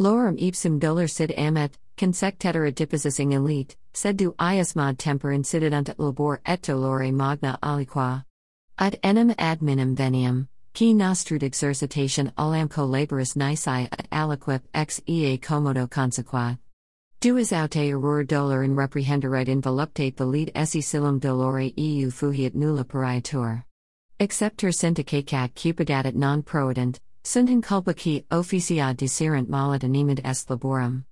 Lorem 0.00 0.36
ipsum 0.40 0.80
dolor 0.80 1.06
sid 1.06 1.32
amet, 1.38 1.78
consecteter 1.96 2.68
adiposising 2.68 3.32
elite, 3.32 3.76
sed 3.92 4.16
du 4.16 4.32
ius 4.40 4.74
mod 4.74 4.98
temper 4.98 5.30
incididunt 5.30 5.94
labor 5.98 6.40
et 6.44 6.62
dolore 6.62 7.12
magna 7.12 7.56
aliqua. 7.62 8.24
Ad 8.76 8.98
enim 9.04 9.32
ad 9.38 9.60
minum 9.60 9.94
veniam, 9.94 10.48
qui 10.74 10.92
nostrud 10.92 11.44
exercitation 11.44 12.32
olamco 12.36 12.88
laboris 12.88 13.36
nisi 13.36 13.88
ad 13.92 14.08
aliquip 14.10 14.62
ex 14.74 15.00
ea 15.08 15.38
commodo 15.38 15.88
consequat. 15.88 16.58
Duis 17.20 17.52
aute 17.52 17.76
error 17.76 18.24
dolor 18.24 18.64
in 18.64 18.74
reprehenderite 18.74 19.46
in 19.46 19.62
voluptate 19.62 20.16
velite 20.16 20.50
esse 20.56 20.82
silum 20.82 21.20
dolore 21.20 21.72
eu 21.76 22.08
fugiat 22.08 22.56
nulla 22.56 22.84
parietur. 22.84 23.62
Exceptor 24.18 24.70
syndicacat 24.70 25.54
cupidatit 25.54 26.16
non 26.16 26.42
proedent, 26.42 26.98
sunt 27.24 27.48
in 27.48 27.62
culpa 27.62 27.94
qui 27.94 28.24
officia 28.30 28.94
deserent 28.94 29.48
malat 29.48 29.82
animid 29.82 30.20
est 30.24 30.48
laborum. 30.48 31.04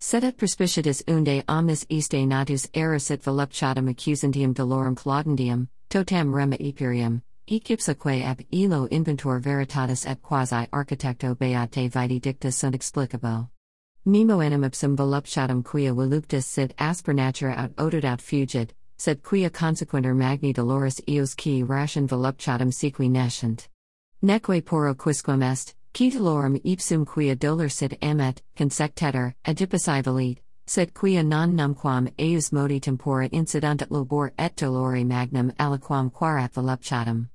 Sedet 0.00 0.36
prospicitus 0.36 1.02
unde 1.06 1.42
omnis 1.48 1.84
iste 1.88 2.26
natus 2.26 2.66
erusit 2.74 3.22
voluptatum 3.22 3.88
accusantium 3.88 4.52
dolorum 4.52 4.96
claudendium, 4.96 5.68
totam 5.90 6.34
rema 6.34 6.56
epirium, 6.56 7.22
Ecipsaque 7.48 8.24
ab 8.26 8.42
ilo 8.52 8.86
inventor 8.90 9.40
veritatis 9.40 10.06
et 10.06 10.20
quasi 10.20 10.66
architecto 10.66 11.34
beate 11.34 11.88
vitae 11.88 12.20
dicta 12.20 12.52
sunt 12.52 12.74
explicabo. 12.74 13.48
Nemo 14.04 14.40
enim 14.40 14.64
ipsum 14.64 14.96
voluptatum 14.96 15.64
quia 15.64 15.94
voluptas 15.94 16.44
sit 16.44 16.74
asper 16.78 17.14
natura 17.14 17.54
aut 17.56 17.76
ododat 17.76 18.20
fugit, 18.20 18.70
sed 18.98 19.22
quia 19.22 19.48
consequenter 19.48 20.14
magni 20.14 20.52
doloris 20.52 21.00
eos 21.08 21.34
qui 21.34 21.62
ration 21.62 22.06
voluptatum 22.06 22.70
sequi 22.70 23.08
nescent. 23.08 23.68
Neque 24.20 24.64
poro 24.64 24.96
quisquam 24.96 25.44
est, 25.44 25.74
qui 25.94 26.10
dolorem 26.10 26.60
ipsum 26.64 27.06
quia 27.06 27.36
dolor 27.36 27.68
sit 27.68 27.96
amet, 28.02 28.42
consectetur, 28.56 29.32
adiposi 29.44 30.02
velit, 30.02 30.38
sed 30.66 30.92
quia 30.92 31.22
non 31.22 31.52
numquam 31.52 32.12
eius 32.18 32.50
modi 32.50 32.80
tempora 32.80 33.30
incidunt 33.30 33.88
labor 33.90 34.32
et 34.36 34.56
dolore 34.56 35.06
magnum 35.06 35.52
aliquam 35.52 36.10
quarat 36.10 36.52
voluptatum. 36.52 37.28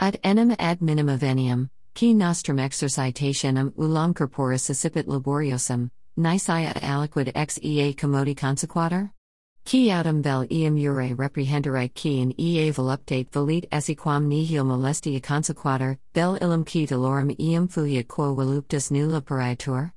Ad 0.00 0.18
enim 0.24 0.56
ad 0.58 0.80
minima 0.80 1.18
veniam, 1.18 1.68
qui 1.94 2.14
nostrum 2.14 2.56
exercitationem 2.56 3.70
ulam 3.74 4.14
corporis 4.14 4.70
accipit 4.70 5.04
laboriosum, 5.04 5.90
nisi 6.16 6.64
ad 6.64 6.80
aliquid 6.80 7.30
ex 7.34 7.58
ea 7.62 7.92
commodi 7.92 8.34
consequater? 8.34 9.12
Qui 9.64 9.90
autem 9.90 10.22
vel 10.22 10.44
eam 10.50 10.76
ure 10.76 11.14
reprehenderite 11.14 11.94
qui 11.94 12.20
in 12.20 12.34
ea 12.38 12.72
voluptate 12.72 13.30
volite 13.30 13.66
esse 13.70 13.96
quam 13.96 14.28
nihil 14.28 14.64
molestia 14.64 15.20
consequatur, 15.22 15.98
vel 16.14 16.36
illum 16.42 16.64
qui 16.64 16.86
dolorem 16.86 17.34
eam 17.38 17.68
fuiat 17.68 18.08
quo 18.08 18.34
voluptas 18.34 18.90
nulla 18.90 19.20
parietur? 19.20 19.92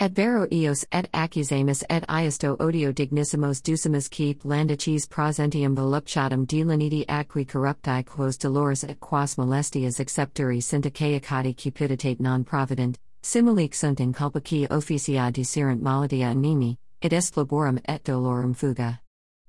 Et 0.00 0.12
vero 0.12 0.46
eos 0.50 0.84
et 0.90 1.10
accusamus 1.12 1.82
et 1.90 2.04
iasto 2.08 2.56
odio 2.58 2.92
dignissimos 2.92 3.60
ducimus 3.60 4.08
keep 4.08 4.42
landices 4.44 5.06
prosentium 5.06 5.76
voluptatum 5.76 6.46
deliniti 6.46 7.04
acqui 7.06 7.44
corrupti 7.44 8.04
quos 8.04 8.38
dolores 8.38 8.84
et 8.84 9.00
quas 9.00 9.36
molestias 9.36 9.98
accepturi 9.98 10.58
syndicaicati 10.58 11.54
cupiditate 11.54 12.20
non 12.20 12.44
provident, 12.44 12.96
similic 13.22 13.74
sunt 13.74 14.00
in 14.00 14.12
culpa 14.12 14.40
qui 14.40 14.66
officia 14.68 15.32
deserent 15.32 15.82
maladia 15.82 16.30
animi, 16.30 16.78
et 17.02 17.12
est 17.12 17.36
laborum 17.36 17.78
et 17.84 18.04
dolorum 18.04 18.54
fuga. 18.54 19.00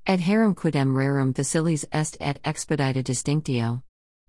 Et 0.06 0.20
harum 0.20 0.56
quidem 0.56 0.94
rerum 0.94 1.34
facilis 1.34 1.86
est 1.92 2.18
et 2.20 2.40
expedita 2.44 3.04
distinctio. 3.04 3.82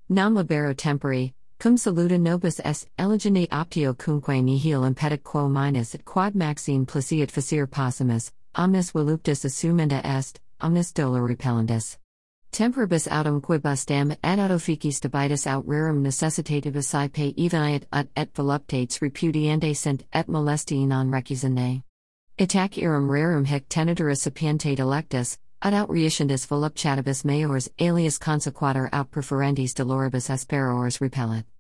Non 0.09 0.35
libero 0.35 0.75
tempori, 0.75 1.35
Cum 1.61 1.77
saluta 1.77 2.19
nobis 2.19 2.59
est 2.65 2.89
eligene 2.99 3.47
optio 3.53 3.93
cumque 3.93 4.43
nihil 4.43 4.91
impedit 4.91 5.23
quo 5.23 5.47
minus 5.47 5.95
et 5.95 6.07
quad 6.07 6.35
maxine 6.35 6.87
placiat 6.87 7.31
facere 7.31 7.67
possumus, 7.67 8.33
omnis 8.55 8.93
voluptas 8.93 9.45
assumenda 9.45 10.01
est, 10.03 10.41
omnis 10.63 10.91
dolor 10.91 11.29
repellendus. 11.29 11.99
Temporibus 12.51 13.07
autum 13.09 13.43
quibustam 13.43 14.13
et 14.25 14.39
autoficis 14.39 15.01
debitus 15.01 15.47
aut 15.47 15.67
rerum 15.67 16.03
necessitatibus 16.03 17.13
pe 17.13 17.35
eveniat 17.35 17.85
ut 17.93 18.09
et 18.17 18.33
voluptates 18.33 18.99
repudiende 19.01 19.77
sint 19.77 20.05
et 20.15 20.29
molestii 20.29 20.87
non 20.87 21.11
recusende. 21.11 21.83
Itac 22.41 22.79
irum 22.79 23.11
rerum 23.11 23.47
hic 23.47 23.69
tenedura 23.69 24.17
sapiente 24.17 24.75
delectus, 24.75 25.37
Ad 25.61 25.75
aut 25.75 25.91
reiscendis 25.91 26.47
voluptatibus 26.47 27.23
maiores 27.23 27.69
alias 27.79 28.19
consequator 28.19 28.89
aut 28.95 29.11
preferendis 29.11 29.75
doloribus 29.75 30.31
asperores 30.31 31.01
repellet. 31.03 31.45